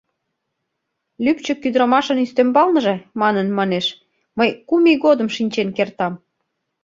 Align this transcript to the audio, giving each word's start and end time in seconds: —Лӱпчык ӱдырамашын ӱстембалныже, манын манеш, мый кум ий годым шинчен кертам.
—Лӱпчык 1.23 1.65
ӱдырамашын 1.67 2.17
ӱстембалныже, 2.25 2.95
манын 3.21 3.47
манеш, 3.57 3.85
мый 4.37 4.49
кум 4.67 4.83
ий 4.91 4.97
годым 5.05 5.29
шинчен 5.35 5.69
кертам. 5.77 6.13